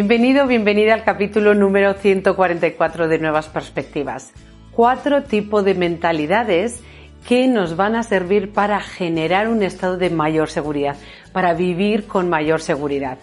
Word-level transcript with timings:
Bienvenido, 0.00 0.46
bienvenida 0.46 0.94
al 0.94 1.02
capítulo 1.02 1.54
número 1.54 1.92
144 1.92 3.08
de 3.08 3.18
Nuevas 3.18 3.48
Perspectivas. 3.48 4.32
Cuatro 4.70 5.24
tipos 5.24 5.64
de 5.64 5.74
mentalidades 5.74 6.80
que 7.26 7.48
nos 7.48 7.74
van 7.74 7.96
a 7.96 8.04
servir 8.04 8.52
para 8.52 8.78
generar 8.78 9.48
un 9.48 9.60
estado 9.64 9.96
de 9.96 10.08
mayor 10.10 10.50
seguridad, 10.50 10.94
para 11.32 11.52
vivir 11.52 12.06
con 12.06 12.28
mayor 12.28 12.60
seguridad. 12.60 13.18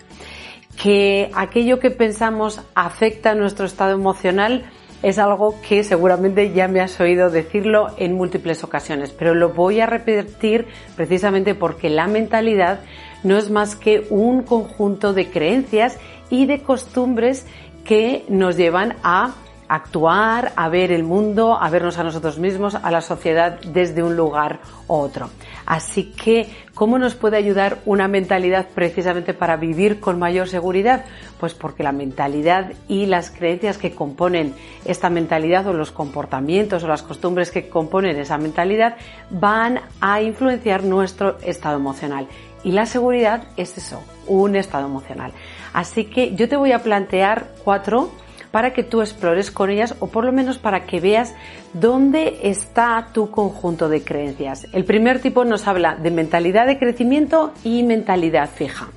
Que 0.84 1.32
aquello 1.34 1.80
que 1.80 1.92
pensamos 1.92 2.62
afecta 2.76 3.32
a 3.32 3.36
nuestro 3.36 3.68
estado 3.68 3.94
emocional 3.94 4.66
es 5.02 5.18
algo 5.18 5.56
que 5.66 5.82
seguramente 5.86 6.52
ya 6.52 6.68
me 6.68 6.82
has 6.82 7.00
oído 7.00 7.30
decirlo 7.30 7.88
en 7.98 8.16
múltiples 8.16 8.66
ocasiones, 8.66 9.14
pero 9.14 9.34
lo 9.34 9.54
voy 9.54 9.80
a 9.80 9.86
repetir 9.86 10.66
precisamente 10.98 11.56
porque 11.56 11.90
la 11.90 12.08
mentalidad 12.08 12.82
no 13.24 13.38
es 13.38 13.50
más 13.50 13.76
que 13.76 14.06
un 14.10 14.44
conjunto 14.44 15.14
de 15.14 15.30
creencias 15.30 16.00
y 16.30 16.46
de 16.46 16.62
costumbres 16.62 17.46
que 17.84 18.26
nos 18.30 18.58
llevan 18.58 18.96
a 19.04 19.34
actuar, 19.68 20.54
a 20.56 20.70
ver 20.70 20.92
el 20.92 21.04
mundo, 21.04 21.58
a 21.60 21.70
vernos 21.70 21.98
a 21.98 22.04
nosotros 22.04 22.38
mismos, 22.38 22.76
a 22.76 22.92
la 22.92 23.02
sociedad 23.02 23.60
desde 23.62 24.04
un 24.04 24.16
lugar 24.16 24.60
u 24.88 24.94
otro. 24.94 25.30
Así 25.66 26.12
que, 26.12 26.48
¿cómo 26.76 27.00
nos 27.00 27.16
puede 27.16 27.38
ayudar 27.38 27.80
una 27.86 28.08
mentalidad 28.08 28.68
precisamente 28.76 29.34
para 29.34 29.58
vivir 29.58 30.00
con 30.00 30.20
mayor 30.20 30.48
seguridad? 30.48 31.06
Pues 31.40 31.56
porque 31.56 31.82
la 31.82 31.92
mentalidad 31.92 32.74
y 32.88 33.08
las 33.08 33.32
creencias 33.32 33.78
que 33.78 33.92
componen 33.92 34.54
esta 34.86 35.10
mentalidad 35.10 35.66
o 35.68 35.74
los 35.74 35.92
comportamientos 35.92 36.84
o 36.84 36.88
las 36.88 37.02
costumbres 37.02 37.50
que 37.50 37.68
componen 37.68 38.18
esa 38.18 38.38
mentalidad 38.38 38.98
van 39.32 39.82
a 40.00 40.22
influenciar 40.22 40.84
nuestro 40.84 41.40
estado 41.40 41.78
emocional. 41.78 42.28
Y 42.64 42.72
la 42.72 42.86
seguridad 42.86 43.44
es 43.58 43.78
eso, 43.78 44.02
un 44.28 44.56
estado 44.56 44.88
emocional. 44.88 45.32
Así 45.76 46.06
que 46.06 46.34
yo 46.36 46.48
te 46.48 46.56
voy 46.56 46.72
a 46.72 46.84
plantear 46.84 47.50
cuatro 47.66 48.10
para 48.50 48.72
que 48.72 48.82
tú 48.82 49.02
explores 49.02 49.52
con 49.52 49.70
ellas 49.70 49.94
o 50.00 50.08
por 50.08 50.24
lo 50.24 50.32
menos 50.32 50.58
para 50.58 50.86
que 50.86 51.02
veas 51.02 51.36
dónde 51.74 52.40
está 52.44 53.10
tu 53.12 53.30
conjunto 53.30 53.90
de 53.90 54.02
creencias. 54.02 54.68
El 54.72 54.86
primer 54.86 55.22
tipo 55.22 55.44
nos 55.44 55.68
habla 55.68 55.96
de 55.96 56.12
mentalidad 56.12 56.66
de 56.66 56.80
crecimiento 56.80 57.52
y 57.66 57.84
mentalidad 57.84 58.50
fija. 58.50 58.88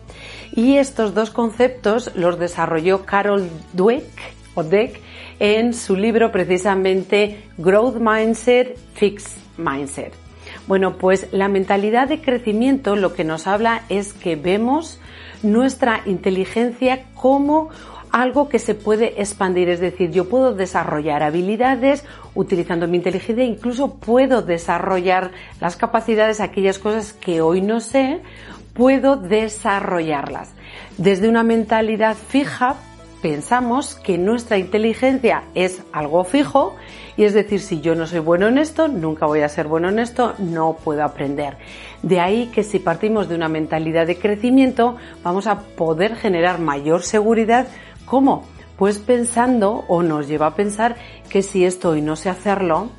Y 0.52 0.76
estos 0.76 1.14
dos 1.14 1.30
conceptos 1.30 2.12
los 2.14 2.38
desarrolló 2.38 3.04
Carol 3.04 3.50
Dweck 3.72 4.04
o 4.54 4.62
Dweck 4.62 5.00
en 5.40 5.74
su 5.74 5.96
libro 5.96 6.30
precisamente 6.30 7.42
Growth 7.56 7.96
Mindset, 7.96 8.78
Fixed 8.94 9.36
Mindset. 9.56 10.27
Bueno, 10.68 10.98
pues 10.98 11.28
la 11.32 11.48
mentalidad 11.48 12.08
de 12.08 12.20
crecimiento 12.20 12.94
lo 12.94 13.14
que 13.14 13.24
nos 13.24 13.46
habla 13.46 13.84
es 13.88 14.12
que 14.12 14.36
vemos 14.36 15.00
nuestra 15.42 16.02
inteligencia 16.04 17.04
como 17.14 17.70
algo 18.12 18.50
que 18.50 18.58
se 18.58 18.74
puede 18.74 19.20
expandir, 19.20 19.70
es 19.70 19.80
decir, 19.80 20.10
yo 20.10 20.28
puedo 20.28 20.54
desarrollar 20.54 21.22
habilidades 21.22 22.04
utilizando 22.34 22.86
mi 22.86 22.98
inteligencia, 22.98 23.44
incluso 23.44 23.94
puedo 23.94 24.42
desarrollar 24.42 25.30
las 25.58 25.76
capacidades, 25.76 26.40
aquellas 26.40 26.78
cosas 26.78 27.14
que 27.14 27.40
hoy 27.40 27.62
no 27.62 27.80
sé, 27.80 28.20
puedo 28.74 29.16
desarrollarlas. 29.16 30.50
Desde 30.98 31.30
una 31.30 31.44
mentalidad 31.44 32.14
fija, 32.14 32.76
pensamos 33.22 33.94
que 33.94 34.18
nuestra 34.18 34.58
inteligencia 34.58 35.44
es 35.54 35.82
algo 35.92 36.24
fijo 36.24 36.76
y 37.16 37.24
es 37.24 37.34
decir, 37.34 37.60
si 37.60 37.80
yo 37.80 37.94
no 37.94 38.06
soy 38.06 38.20
bueno 38.20 38.46
en 38.46 38.58
esto, 38.58 38.88
nunca 38.88 39.26
voy 39.26 39.40
a 39.40 39.48
ser 39.48 39.66
bueno 39.66 39.88
en 39.88 39.98
esto, 39.98 40.34
no 40.38 40.76
puedo 40.84 41.02
aprender. 41.02 41.56
De 42.02 42.20
ahí 42.20 42.46
que 42.54 42.62
si 42.62 42.78
partimos 42.78 43.28
de 43.28 43.34
una 43.34 43.48
mentalidad 43.48 44.06
de 44.06 44.18
crecimiento, 44.18 44.96
vamos 45.24 45.46
a 45.46 45.60
poder 45.60 46.14
generar 46.16 46.60
mayor 46.60 47.02
seguridad. 47.02 47.66
¿Cómo? 48.04 48.44
Pues 48.76 48.98
pensando 48.98 49.84
o 49.88 50.02
nos 50.04 50.28
lleva 50.28 50.46
a 50.46 50.54
pensar 50.54 50.96
que 51.28 51.42
si 51.42 51.64
estoy 51.64 52.02
no 52.02 52.14
sé 52.14 52.28
hacerlo, 52.28 52.90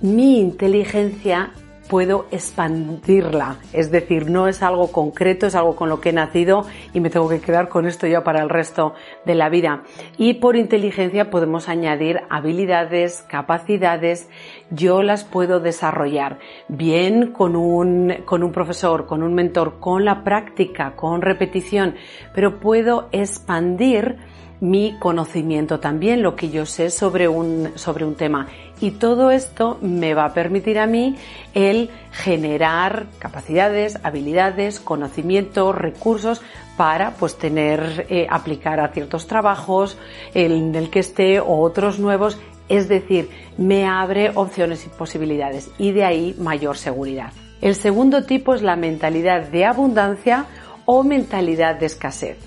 mi 0.00 0.38
inteligencia 0.38 1.50
puedo 1.88 2.26
expandirla. 2.30 3.56
Es 3.72 3.90
decir, 3.90 4.30
no 4.30 4.48
es 4.48 4.62
algo 4.62 4.92
concreto, 4.92 5.46
es 5.46 5.54
algo 5.54 5.76
con 5.76 5.88
lo 5.88 6.00
que 6.00 6.10
he 6.10 6.12
nacido 6.12 6.66
y 6.92 7.00
me 7.00 7.10
tengo 7.10 7.28
que 7.28 7.40
quedar 7.40 7.68
con 7.68 7.86
esto 7.86 8.06
ya 8.06 8.22
para 8.22 8.42
el 8.42 8.48
resto 8.48 8.94
de 9.24 9.34
la 9.34 9.48
vida. 9.48 9.82
Y 10.16 10.34
por 10.34 10.56
inteligencia 10.56 11.30
podemos 11.30 11.68
añadir 11.68 12.20
habilidades, 12.30 13.24
capacidades, 13.28 14.28
yo 14.70 15.02
las 15.02 15.24
puedo 15.24 15.60
desarrollar 15.60 16.38
bien 16.68 17.32
con 17.32 17.56
un, 17.56 18.14
con 18.24 18.42
un 18.42 18.52
profesor, 18.52 19.06
con 19.06 19.22
un 19.22 19.34
mentor, 19.34 19.80
con 19.80 20.04
la 20.04 20.22
práctica, 20.24 20.94
con 20.94 21.22
repetición, 21.22 21.94
pero 22.34 22.60
puedo 22.60 23.08
expandir 23.12 24.16
mi 24.60 24.98
conocimiento 24.98 25.78
también, 25.80 26.22
lo 26.22 26.34
que 26.34 26.50
yo 26.50 26.66
sé 26.66 26.90
sobre 26.90 27.28
un, 27.28 27.70
sobre 27.76 28.04
un 28.04 28.14
tema. 28.14 28.48
Y 28.80 28.92
todo 28.92 29.30
esto 29.30 29.78
me 29.80 30.14
va 30.14 30.26
a 30.26 30.34
permitir 30.34 30.78
a 30.78 30.86
mí 30.86 31.16
el 31.54 31.90
generar 32.12 33.06
capacidades, 33.18 33.98
habilidades, 34.04 34.78
conocimiento, 34.78 35.72
recursos 35.72 36.42
para 36.76 37.10
pues 37.12 37.36
tener, 37.36 38.06
eh, 38.08 38.28
aplicar 38.30 38.78
a 38.78 38.88
ciertos 38.88 39.26
trabajos 39.26 39.98
en 40.32 40.74
el 40.76 40.90
que 40.90 41.00
esté 41.00 41.40
o 41.40 41.60
otros 41.60 41.98
nuevos. 41.98 42.38
Es 42.68 42.88
decir, 42.88 43.30
me 43.56 43.86
abre 43.86 44.30
opciones 44.34 44.86
y 44.86 44.90
posibilidades 44.90 45.70
y 45.78 45.90
de 45.92 46.04
ahí 46.04 46.36
mayor 46.38 46.76
seguridad. 46.76 47.32
El 47.60 47.74
segundo 47.74 48.24
tipo 48.24 48.54
es 48.54 48.62
la 48.62 48.76
mentalidad 48.76 49.48
de 49.48 49.64
abundancia 49.64 50.46
o 50.84 51.02
mentalidad 51.02 51.74
de 51.74 51.86
escasez. 51.86 52.38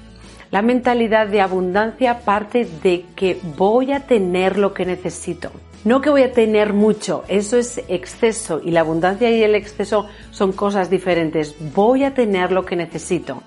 La 0.50 0.62
mentalidad 0.62 1.28
de 1.28 1.42
abundancia 1.42 2.20
parte 2.20 2.66
de 2.84 3.06
que 3.16 3.40
voy 3.58 3.92
a 3.92 4.02
tener 4.02 4.58
lo 4.58 4.74
que 4.74 4.86
necesito. 4.86 5.52
No 5.84 6.00
que 6.00 6.12
voy 6.12 6.22
a 6.22 6.32
tener 6.32 6.74
mucho, 6.74 7.24
eso 7.28 7.58
es 7.58 7.82
exceso 7.88 8.62
y 8.64 8.70
la 8.70 8.82
abundancia 8.82 9.32
y 9.32 9.42
el 9.42 9.56
exceso 9.56 10.06
son 10.30 10.52
cosas 10.52 10.92
diferentes. 10.92 11.56
Voy 11.74 12.04
a 12.04 12.14
tener 12.14 12.52
lo 12.52 12.66
que 12.66 12.76
necesito. 12.76 13.42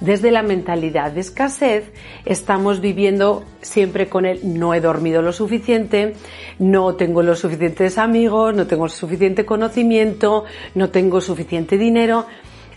Desde 0.00 0.32
la 0.32 0.42
mentalidad 0.42 1.12
de 1.12 1.20
escasez 1.20 1.92
estamos 2.24 2.80
viviendo 2.80 3.44
siempre 3.60 4.08
con 4.08 4.26
el 4.26 4.58
no 4.58 4.74
he 4.74 4.80
dormido 4.80 5.22
lo 5.22 5.32
suficiente, 5.32 6.14
no 6.58 6.96
tengo 6.96 7.22
los 7.22 7.38
suficientes 7.38 7.98
amigos, 7.98 8.54
no 8.54 8.66
tengo 8.66 8.88
suficiente 8.88 9.46
conocimiento, 9.46 10.44
no 10.74 10.90
tengo 10.90 11.20
suficiente 11.20 11.78
dinero. 11.78 12.26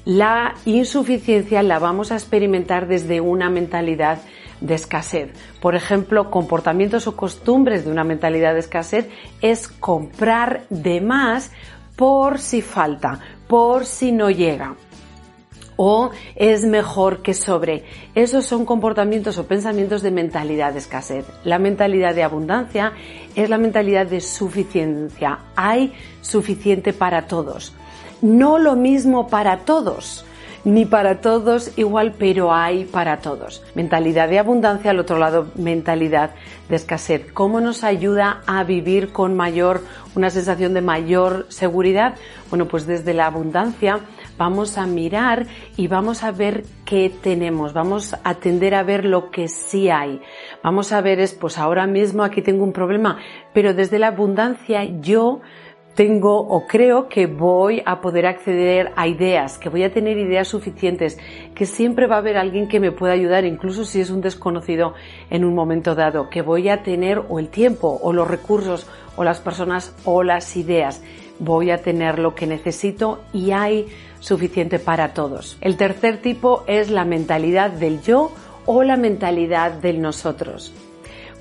La 0.05 0.53
insuficiencia 0.65 1.63
la 1.63 1.79
vamos 1.79 2.11
a 2.11 2.15
experimentar 2.15 2.87
desde 2.87 3.21
una 3.21 3.49
mentalidad 3.49 4.19
de 4.61 4.75
escasez. 4.75 5.31
Por 5.61 5.75
ejemplo, 5.75 6.29
comportamientos 6.29 7.07
o 7.07 7.15
costumbres 7.15 7.85
de 7.85 7.91
una 7.91 8.03
mentalidad 8.03 8.53
de 8.53 8.59
escasez 8.59 9.07
es 9.41 9.67
comprar 9.67 10.63
de 10.69 11.01
más 11.01 11.51
por 11.95 12.39
si 12.39 12.61
falta, 12.61 13.19
por 13.47 13.85
si 13.85 14.11
no 14.11 14.29
llega. 14.29 14.75
O 15.81 16.11
es 16.35 16.65
mejor 16.65 17.21
que 17.21 17.33
sobre. 17.33 17.85
Esos 18.13 18.45
son 18.45 18.65
comportamientos 18.65 19.37
o 19.37 19.47
pensamientos 19.47 20.01
de 20.01 20.11
mentalidad 20.11 20.73
de 20.73 20.79
escasez. 20.79 21.25
La 21.45 21.57
mentalidad 21.57 22.13
de 22.13 22.23
abundancia 22.23 22.91
es 23.33 23.49
la 23.49 23.57
mentalidad 23.57 24.05
de 24.05 24.19
suficiencia. 24.19 25.39
Hay 25.55 25.93
suficiente 26.21 26.91
para 26.91 27.27
todos 27.27 27.73
no 28.21 28.57
lo 28.57 28.75
mismo 28.75 29.27
para 29.27 29.59
todos, 29.59 30.25
ni 30.63 30.85
para 30.85 31.21
todos 31.21 31.77
igual, 31.77 32.13
pero 32.17 32.53
hay 32.53 32.85
para 32.85 33.17
todos. 33.17 33.63
Mentalidad 33.75 34.29
de 34.29 34.39
abundancia, 34.39 34.91
al 34.91 34.99
otro 34.99 35.17
lado, 35.17 35.47
mentalidad 35.55 36.31
de 36.67 36.75
escasez. 36.75 37.31
¿Cómo 37.33 37.61
nos 37.61 37.83
ayuda 37.83 38.41
a 38.45 38.63
vivir 38.63 39.11
con 39.11 39.35
mayor, 39.35 39.81
una 40.15 40.29
sensación 40.29 40.73
de 40.73 40.81
mayor 40.81 41.45
seguridad? 41.49 42.15
Bueno, 42.49 42.67
pues 42.67 42.85
desde 42.85 43.13
la 43.13 43.27
abundancia 43.27 43.99
vamos 44.37 44.77
a 44.77 44.85
mirar 44.85 45.47
y 45.75 45.87
vamos 45.87 46.23
a 46.23 46.31
ver 46.31 46.63
qué 46.85 47.11
tenemos, 47.21 47.73
vamos 47.73 48.15
a 48.23 48.35
tender 48.35 48.73
a 48.73 48.83
ver 48.83 49.05
lo 49.05 49.31
que 49.31 49.47
sí 49.47 49.89
hay. 49.89 50.21
Vamos 50.63 50.91
a 50.91 51.01
ver 51.01 51.19
es, 51.19 51.33
pues 51.33 51.57
ahora 51.57 51.87
mismo 51.87 52.23
aquí 52.23 52.41
tengo 52.41 52.63
un 52.63 52.73
problema, 52.73 53.17
pero 53.53 53.73
desde 53.73 53.99
la 53.99 54.07
abundancia 54.07 54.83
yo 55.01 55.41
tengo 55.99 56.39
o 56.39 56.65
creo 56.65 57.09
que 57.09 57.27
voy 57.27 57.83
a 57.85 57.99
poder 57.99 58.25
acceder 58.25 58.93
a 58.95 59.05
ideas, 59.09 59.57
que 59.57 59.67
voy 59.67 59.83
a 59.83 59.91
tener 59.91 60.17
ideas 60.17 60.47
suficientes, 60.47 61.17
que 61.53 61.65
siempre 61.65 62.07
va 62.07 62.15
a 62.15 62.19
haber 62.19 62.37
alguien 62.37 62.69
que 62.69 62.79
me 62.79 62.93
pueda 62.93 63.11
ayudar, 63.11 63.43
incluso 63.43 63.83
si 63.83 63.99
es 63.99 64.09
un 64.09 64.21
desconocido 64.21 64.93
en 65.29 65.43
un 65.43 65.53
momento 65.53 65.95
dado, 65.95 66.29
que 66.29 66.41
voy 66.41 66.69
a 66.69 66.83
tener 66.83 67.21
o 67.27 67.37
el 67.37 67.49
tiempo 67.49 67.99
o 68.01 68.13
los 68.13 68.29
recursos 68.29 68.87
o 69.17 69.25
las 69.25 69.41
personas 69.41 69.93
o 70.05 70.23
las 70.23 70.55
ideas, 70.55 71.03
voy 71.37 71.69
a 71.69 71.79
tener 71.79 72.17
lo 72.17 72.33
que 72.33 72.47
necesito 72.47 73.19
y 73.33 73.51
hay 73.51 73.87
suficiente 74.21 74.79
para 74.79 75.13
todos. 75.13 75.57
El 75.59 75.75
tercer 75.75 76.19
tipo 76.21 76.63
es 76.65 76.89
la 76.89 77.03
mentalidad 77.03 77.71
del 77.71 78.01
yo 78.01 78.31
o 78.65 78.83
la 78.83 78.95
mentalidad 78.95 79.73
del 79.73 79.99
nosotros. 79.99 80.73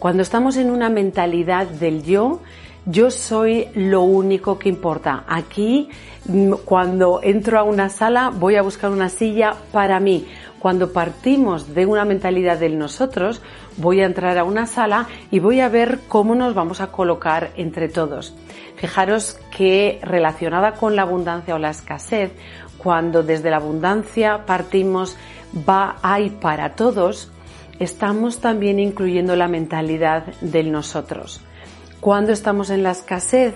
Cuando 0.00 0.24
estamos 0.24 0.56
en 0.56 0.72
una 0.72 0.88
mentalidad 0.88 1.68
del 1.68 2.02
yo, 2.02 2.40
yo 2.86 3.10
soy 3.10 3.68
lo 3.74 4.02
único 4.02 4.58
que 4.58 4.68
importa. 4.68 5.24
Aquí, 5.26 5.88
mm, 6.26 6.52
cuando 6.64 7.20
entro 7.22 7.58
a 7.58 7.62
una 7.62 7.88
sala, 7.88 8.30
voy 8.30 8.56
a 8.56 8.62
buscar 8.62 8.90
una 8.90 9.08
silla 9.08 9.54
para 9.72 10.00
mí. 10.00 10.26
Cuando 10.58 10.92
partimos 10.92 11.74
de 11.74 11.86
una 11.86 12.04
mentalidad 12.04 12.58
del 12.58 12.78
nosotros, 12.78 13.42
voy 13.76 14.00
a 14.00 14.06
entrar 14.06 14.36
a 14.38 14.44
una 14.44 14.66
sala 14.66 15.06
y 15.30 15.38
voy 15.38 15.60
a 15.60 15.68
ver 15.68 16.00
cómo 16.08 16.34
nos 16.34 16.54
vamos 16.54 16.80
a 16.80 16.88
colocar 16.88 17.50
entre 17.56 17.88
todos. 17.88 18.34
Fijaros 18.76 19.38
que 19.56 20.00
relacionada 20.02 20.72
con 20.72 20.96
la 20.96 21.02
abundancia 21.02 21.54
o 21.54 21.58
la 21.58 21.70
escasez, 21.70 22.32
cuando 22.76 23.22
desde 23.22 23.50
la 23.50 23.56
abundancia 23.56 24.46
partimos 24.46 25.16
va, 25.68 25.96
hay 26.02 26.30
para 26.30 26.74
todos, 26.74 27.30
estamos 27.78 28.38
también 28.40 28.78
incluyendo 28.78 29.36
la 29.36 29.48
mentalidad 29.48 30.26
del 30.40 30.72
nosotros. 30.72 31.40
Cuando 32.00 32.32
estamos 32.32 32.70
en 32.70 32.84
la 32.84 32.92
escasez, 32.92 33.54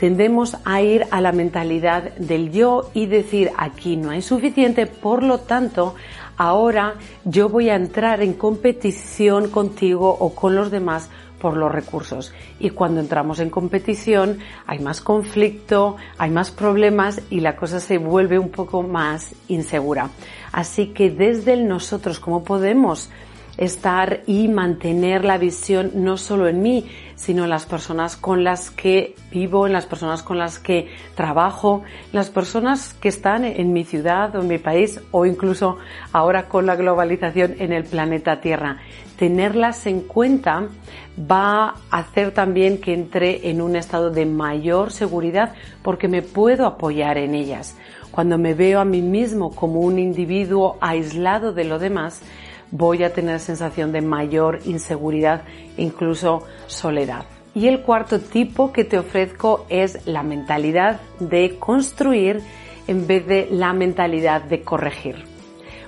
tendemos 0.00 0.56
a 0.64 0.80
ir 0.80 1.06
a 1.10 1.20
la 1.20 1.32
mentalidad 1.32 2.14
del 2.16 2.50
yo 2.50 2.90
y 2.94 3.06
decir 3.06 3.50
aquí 3.58 3.96
no 3.96 4.10
hay 4.10 4.22
suficiente, 4.22 4.86
por 4.86 5.22
lo 5.22 5.40
tanto, 5.40 5.94
ahora 6.38 6.94
yo 7.24 7.48
voy 7.50 7.68
a 7.68 7.76
entrar 7.76 8.22
en 8.22 8.32
competición 8.32 9.50
contigo 9.50 10.08
o 10.18 10.34
con 10.34 10.54
los 10.54 10.70
demás 10.70 11.10
por 11.38 11.56
los 11.56 11.70
recursos. 11.70 12.32
Y 12.58 12.70
cuando 12.70 13.00
entramos 13.00 13.40
en 13.40 13.50
competición 13.50 14.38
hay 14.66 14.78
más 14.78 15.02
conflicto, 15.02 15.96
hay 16.16 16.30
más 16.30 16.50
problemas 16.50 17.20
y 17.28 17.40
la 17.40 17.56
cosa 17.56 17.78
se 17.78 17.98
vuelve 17.98 18.38
un 18.38 18.50
poco 18.50 18.82
más 18.82 19.34
insegura. 19.48 20.10
Así 20.50 20.88
que 20.88 21.10
desde 21.10 21.52
el 21.52 21.68
nosotros, 21.68 22.20
¿cómo 22.20 22.42
podemos 22.42 23.10
estar 23.58 24.20
y 24.26 24.48
mantener 24.48 25.24
la 25.24 25.38
visión 25.38 25.92
no 25.94 26.16
solo 26.16 26.48
en 26.48 26.62
mí, 26.62 26.86
sino 27.14 27.44
en 27.44 27.50
las 27.50 27.64
personas 27.64 28.16
con 28.16 28.44
las 28.44 28.70
que 28.70 29.14
vivo, 29.30 29.66
en 29.66 29.72
las 29.72 29.86
personas 29.86 30.22
con 30.22 30.38
las 30.38 30.58
que 30.58 30.88
trabajo, 31.14 31.82
las 32.12 32.28
personas 32.28 32.92
que 32.94 33.08
están 33.08 33.44
en 33.44 33.72
mi 33.72 33.84
ciudad 33.84 34.34
o 34.36 34.42
en 34.42 34.48
mi 34.48 34.58
país 34.58 35.00
o 35.10 35.24
incluso 35.24 35.78
ahora 36.12 36.48
con 36.48 36.66
la 36.66 36.76
globalización 36.76 37.56
en 37.58 37.72
el 37.72 37.84
planeta 37.84 38.40
Tierra. 38.40 38.78
Tenerlas 39.18 39.86
en 39.86 40.02
cuenta 40.02 40.68
va 41.18 41.74
a 41.90 41.98
hacer 41.98 42.32
también 42.32 42.78
que 42.78 42.92
entre 42.92 43.48
en 43.48 43.62
un 43.62 43.76
estado 43.76 44.10
de 44.10 44.26
mayor 44.26 44.92
seguridad 44.92 45.54
porque 45.82 46.08
me 46.08 46.20
puedo 46.20 46.66
apoyar 46.66 47.16
en 47.16 47.34
ellas. 47.34 47.76
Cuando 48.10 48.36
me 48.36 48.52
veo 48.52 48.80
a 48.80 48.84
mí 48.84 49.00
mismo 49.00 49.54
como 49.54 49.80
un 49.80 49.98
individuo 49.98 50.76
aislado 50.80 51.52
de 51.52 51.64
lo 51.64 51.78
demás, 51.78 52.22
voy 52.70 53.04
a 53.04 53.12
tener 53.12 53.40
sensación 53.40 53.92
de 53.92 54.00
mayor 54.00 54.60
inseguridad, 54.64 55.42
incluso 55.76 56.44
soledad. 56.66 57.24
Y 57.54 57.68
el 57.68 57.80
cuarto 57.80 58.20
tipo 58.20 58.72
que 58.72 58.84
te 58.84 58.98
ofrezco 58.98 59.66
es 59.68 60.06
la 60.06 60.22
mentalidad 60.22 61.00
de 61.20 61.56
construir 61.58 62.42
en 62.86 63.06
vez 63.06 63.26
de 63.26 63.48
la 63.50 63.72
mentalidad 63.72 64.42
de 64.42 64.62
corregir. 64.62 65.24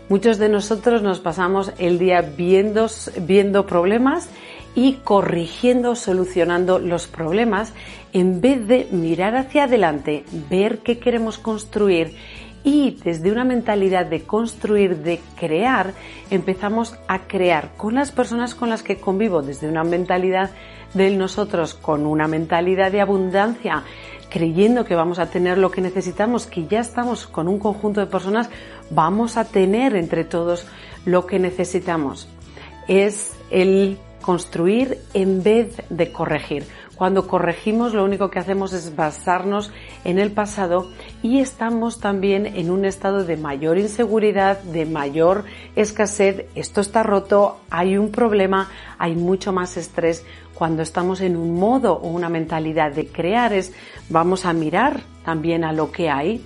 Muchos 0.08 0.38
de 0.38 0.48
nosotros 0.48 1.02
nos 1.02 1.20
pasamos 1.20 1.72
el 1.78 1.98
día 1.98 2.22
viendo, 2.22 2.86
viendo 3.20 3.66
problemas 3.66 4.30
y 4.74 4.94
corrigiendo, 5.04 5.94
solucionando 5.94 6.78
los 6.78 7.06
problemas 7.06 7.74
en 8.14 8.40
vez 8.40 8.66
de 8.66 8.88
mirar 8.90 9.36
hacia 9.36 9.64
adelante, 9.64 10.24
ver 10.48 10.78
qué 10.78 10.98
queremos 10.98 11.36
construir 11.36 12.14
y 12.64 12.98
desde 13.04 13.30
una 13.30 13.44
mentalidad 13.44 14.06
de 14.06 14.22
construir, 14.22 14.98
de 14.98 15.20
crear, 15.38 15.92
empezamos 16.30 16.96
a 17.06 17.20
crear 17.26 17.70
con 17.76 17.94
las 17.94 18.12
personas 18.12 18.54
con 18.54 18.68
las 18.70 18.82
que 18.82 18.96
convivo, 18.96 19.42
desde 19.42 19.68
una 19.68 19.84
mentalidad 19.84 20.50
de 20.94 21.10
nosotros, 21.10 21.74
con 21.74 22.06
una 22.06 22.28
mentalidad 22.28 22.90
de 22.92 23.00
abundancia, 23.00 23.84
creyendo 24.30 24.84
que 24.84 24.94
vamos 24.94 25.18
a 25.18 25.30
tener 25.30 25.58
lo 25.58 25.70
que 25.70 25.80
necesitamos, 25.80 26.46
que 26.46 26.66
ya 26.66 26.80
estamos 26.80 27.26
con 27.26 27.48
un 27.48 27.58
conjunto 27.58 28.00
de 28.00 28.06
personas, 28.06 28.50
vamos 28.90 29.36
a 29.36 29.44
tener 29.44 29.96
entre 29.96 30.24
todos 30.24 30.66
lo 31.04 31.26
que 31.26 31.38
necesitamos. 31.38 32.28
Es 32.86 33.36
el 33.50 33.98
construir 34.20 34.98
en 35.14 35.42
vez 35.42 35.82
de 35.88 36.12
corregir. 36.12 36.64
Cuando 36.98 37.28
corregimos 37.28 37.94
lo 37.94 38.04
único 38.04 38.28
que 38.28 38.40
hacemos 38.40 38.72
es 38.72 38.96
basarnos 38.96 39.70
en 40.02 40.18
el 40.18 40.32
pasado 40.32 40.90
y 41.22 41.38
estamos 41.38 42.00
también 42.00 42.44
en 42.44 42.72
un 42.72 42.84
estado 42.84 43.24
de 43.24 43.36
mayor 43.36 43.78
inseguridad, 43.78 44.60
de 44.62 44.84
mayor 44.84 45.44
escasez, 45.76 46.46
esto 46.56 46.80
está 46.80 47.04
roto, 47.04 47.60
hay 47.70 47.96
un 47.96 48.10
problema, 48.10 48.68
hay 48.98 49.14
mucho 49.14 49.52
más 49.52 49.76
estrés. 49.76 50.26
Cuando 50.54 50.82
estamos 50.82 51.20
en 51.20 51.36
un 51.36 51.54
modo 51.54 51.92
o 51.92 52.08
una 52.08 52.28
mentalidad 52.28 52.90
de 52.90 53.06
crear 53.06 53.52
es 53.52 53.72
vamos 54.08 54.44
a 54.44 54.52
mirar 54.52 55.02
también 55.24 55.62
a 55.62 55.72
lo 55.72 55.92
que 55.92 56.10
hay, 56.10 56.44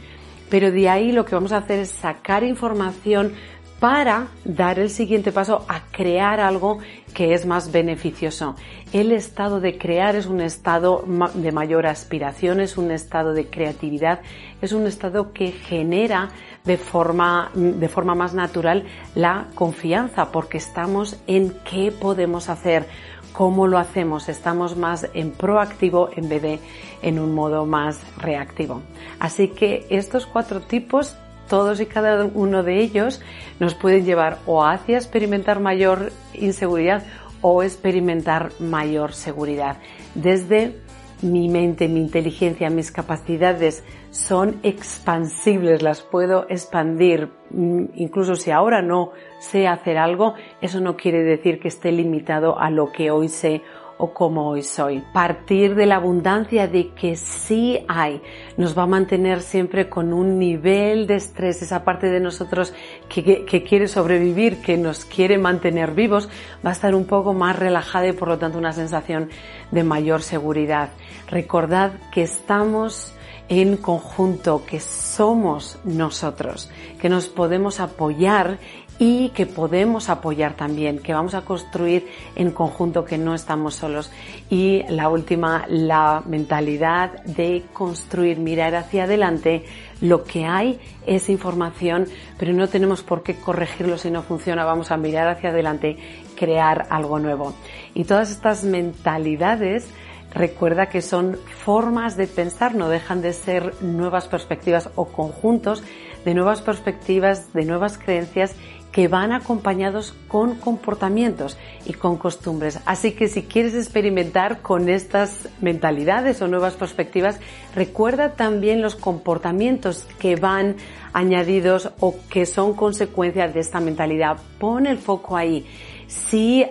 pero 0.50 0.70
de 0.70 0.86
ahí 0.90 1.12
lo 1.12 1.24
que 1.24 1.34
vamos 1.34 1.52
a 1.52 1.58
hacer 1.58 1.78
es 1.78 1.88
sacar 1.88 2.44
información 2.44 3.32
para 3.82 4.28
dar 4.44 4.78
el 4.78 4.90
siguiente 4.90 5.32
paso 5.32 5.64
a 5.66 5.80
crear 5.90 6.38
algo 6.38 6.78
que 7.14 7.34
es 7.34 7.46
más 7.46 7.72
beneficioso. 7.72 8.54
El 8.92 9.10
estado 9.10 9.58
de 9.58 9.76
crear 9.76 10.14
es 10.14 10.26
un 10.26 10.40
estado 10.40 11.04
de 11.34 11.50
mayor 11.50 11.88
aspiración, 11.88 12.60
es 12.60 12.78
un 12.78 12.92
estado 12.92 13.32
de 13.32 13.48
creatividad, 13.48 14.20
es 14.60 14.70
un 14.70 14.86
estado 14.86 15.32
que 15.32 15.50
genera 15.50 16.30
de 16.64 16.76
forma, 16.76 17.50
de 17.54 17.88
forma 17.88 18.14
más 18.14 18.34
natural 18.34 18.84
la 19.16 19.48
confianza 19.56 20.30
porque 20.30 20.58
estamos 20.58 21.20
en 21.26 21.52
qué 21.68 21.90
podemos 21.90 22.50
hacer, 22.50 22.86
cómo 23.32 23.66
lo 23.66 23.78
hacemos, 23.78 24.28
estamos 24.28 24.76
más 24.76 25.08
en 25.12 25.32
proactivo 25.32 26.08
en 26.14 26.28
vez 26.28 26.42
de 26.42 26.60
en 27.02 27.18
un 27.18 27.34
modo 27.34 27.66
más 27.66 27.98
reactivo. 28.16 28.80
Así 29.18 29.48
que 29.48 29.86
estos 29.90 30.26
cuatro 30.26 30.60
tipos 30.60 31.16
todos 31.52 31.82
y 31.82 31.84
cada 31.84 32.24
uno 32.24 32.62
de 32.62 32.78
ellos 32.80 33.20
nos 33.60 33.74
pueden 33.74 34.06
llevar 34.06 34.38
o 34.46 34.64
hacia 34.64 34.96
experimentar 34.96 35.60
mayor 35.60 36.10
inseguridad 36.32 37.02
o 37.42 37.62
experimentar 37.62 38.52
mayor 38.58 39.12
seguridad. 39.12 39.76
Desde 40.14 40.80
mi 41.20 41.50
mente, 41.50 41.88
mi 41.88 42.00
inteligencia, 42.00 42.70
mis 42.70 42.90
capacidades 42.90 43.84
son 44.10 44.60
expansibles, 44.62 45.82
las 45.82 46.00
puedo 46.00 46.46
expandir. 46.48 47.28
Mm, 47.50 47.84
incluso 47.96 48.34
si 48.34 48.50
ahora 48.50 48.80
no 48.80 49.10
sé 49.38 49.68
hacer 49.68 49.98
algo, 49.98 50.32
eso 50.62 50.80
no 50.80 50.96
quiere 50.96 51.22
decir 51.22 51.60
que 51.60 51.68
esté 51.68 51.92
limitado 51.92 52.58
a 52.58 52.70
lo 52.70 52.92
que 52.92 53.10
hoy 53.10 53.28
sé 53.28 53.60
o 54.02 54.12
como 54.12 54.48
hoy 54.48 54.64
soy. 54.64 55.00
Partir 55.12 55.76
de 55.76 55.86
la 55.86 55.94
abundancia 55.94 56.66
de 56.66 56.88
que 56.88 57.14
sí 57.14 57.84
hay 57.86 58.20
nos 58.56 58.76
va 58.76 58.82
a 58.82 58.86
mantener 58.88 59.40
siempre 59.42 59.88
con 59.88 60.12
un 60.12 60.40
nivel 60.40 61.06
de 61.06 61.14
estrés, 61.14 61.62
esa 61.62 61.84
parte 61.84 62.08
de 62.10 62.18
nosotros 62.18 62.74
que, 63.08 63.44
que, 63.44 63.62
quiere 63.62 63.86
sobrevivir, 63.86 64.60
que 64.60 64.76
nos 64.76 65.04
quiere 65.04 65.38
mantener 65.38 65.92
vivos, 65.92 66.28
va 66.66 66.70
a 66.70 66.72
estar 66.72 66.96
un 66.96 67.04
poco 67.04 67.32
más 67.32 67.56
relajada 67.56 68.08
y 68.08 68.12
por 68.12 68.26
lo 68.26 68.38
tanto 68.38 68.58
una 68.58 68.72
sensación 68.72 69.30
de 69.70 69.84
mayor 69.84 70.22
seguridad. 70.22 70.88
Recordad 71.28 71.92
que 72.10 72.24
estamos 72.24 73.14
en 73.48 73.76
conjunto, 73.76 74.64
que 74.66 74.80
somos 74.80 75.78
nosotros, 75.84 76.70
que 77.00 77.08
nos 77.08 77.28
podemos 77.28 77.78
apoyar 77.78 78.58
y 78.98 79.30
que 79.30 79.46
podemos 79.46 80.08
apoyar 80.08 80.54
también, 80.54 80.98
que 80.98 81.12
vamos 81.12 81.34
a 81.34 81.42
construir 81.42 82.06
en 82.36 82.50
conjunto, 82.50 83.04
que 83.04 83.18
no 83.18 83.34
estamos 83.34 83.74
solos. 83.74 84.10
Y 84.48 84.84
la 84.88 85.08
última, 85.08 85.64
la 85.68 86.22
mentalidad 86.26 87.22
de 87.24 87.64
construir, 87.72 88.38
mirar 88.38 88.74
hacia 88.74 89.04
adelante. 89.04 89.64
Lo 90.00 90.24
que 90.24 90.44
hay 90.44 90.78
es 91.06 91.28
información, 91.28 92.06
pero 92.38 92.52
no 92.52 92.68
tenemos 92.68 93.02
por 93.02 93.22
qué 93.22 93.34
corregirlo 93.36 93.98
si 93.98 94.10
no 94.10 94.22
funciona. 94.22 94.64
Vamos 94.64 94.90
a 94.90 94.96
mirar 94.96 95.28
hacia 95.28 95.50
adelante, 95.50 95.96
crear 96.36 96.86
algo 96.90 97.18
nuevo. 97.18 97.54
Y 97.94 98.04
todas 98.04 98.30
estas 98.30 98.64
mentalidades 98.64 99.88
Recuerda 100.34 100.86
que 100.86 101.02
son 101.02 101.36
formas 101.62 102.16
de 102.16 102.26
pensar, 102.26 102.74
no 102.74 102.88
dejan 102.88 103.20
de 103.20 103.34
ser 103.34 103.74
nuevas 103.82 104.28
perspectivas 104.28 104.88
o 104.94 105.08
conjuntos 105.08 105.82
de 106.24 106.34
nuevas 106.34 106.62
perspectivas, 106.62 107.52
de 107.52 107.64
nuevas 107.64 107.98
creencias 107.98 108.54
que 108.92 109.08
van 109.08 109.32
acompañados 109.32 110.14
con 110.28 110.56
comportamientos 110.56 111.56
y 111.86 111.94
con 111.94 112.18
costumbres. 112.18 112.78
Así 112.84 113.12
que 113.12 113.26
si 113.26 113.42
quieres 113.42 113.74
experimentar 113.74 114.60
con 114.60 114.88
estas 114.90 115.48
mentalidades 115.60 116.42
o 116.42 116.48
nuevas 116.48 116.74
perspectivas, 116.74 117.40
recuerda 117.74 118.34
también 118.34 118.82
los 118.82 118.94
comportamientos 118.94 120.06
que 120.18 120.36
van 120.36 120.76
añadidos 121.14 121.90
o 122.00 122.14
que 122.28 122.44
son 122.44 122.74
consecuencias 122.74 123.54
de 123.54 123.60
esta 123.60 123.80
mentalidad. 123.80 124.36
Pon 124.58 124.86
el 124.86 124.98
foco 124.98 125.36
ahí. 125.36 125.66
Si 126.06 126.66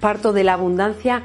parto 0.00 0.32
de 0.32 0.44
la 0.44 0.54
abundancia, 0.54 1.22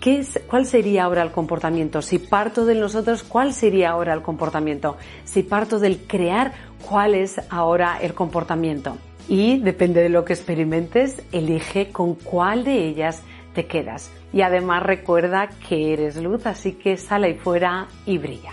¿Qué 0.00 0.24
¿Cuál 0.48 0.64
sería 0.64 1.02
ahora 1.02 1.24
el 1.24 1.32
comportamiento? 1.32 2.02
Si 2.02 2.20
parto 2.20 2.64
de 2.64 2.76
nosotros, 2.76 3.24
¿cuál 3.24 3.52
sería 3.52 3.90
ahora 3.90 4.14
el 4.14 4.22
comportamiento? 4.22 4.96
Si 5.24 5.42
parto 5.42 5.80
del 5.80 5.98
crear, 6.06 6.52
¿cuál 6.88 7.16
es 7.16 7.40
ahora 7.50 7.98
el 8.00 8.14
comportamiento? 8.14 8.96
Y 9.28 9.58
depende 9.60 10.00
de 10.02 10.08
lo 10.08 10.24
que 10.24 10.32
experimentes, 10.32 11.22
elige 11.32 11.92
con 11.92 12.14
cuál 12.14 12.64
de 12.64 12.86
ellas 12.86 13.22
te 13.54 13.66
quedas. 13.66 14.10
Y 14.32 14.40
además 14.40 14.82
recuerda 14.82 15.48
que 15.68 15.92
eres 15.92 16.16
luz, 16.16 16.46
así 16.46 16.72
que 16.72 16.96
sale 16.96 17.28
ahí 17.28 17.34
fuera 17.34 17.88
y 18.06 18.18
brilla. 18.18 18.52